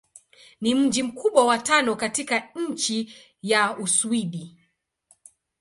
[0.61, 3.13] Ni mji mkubwa wa tano katika nchi
[3.51, 4.57] wa Uswidi.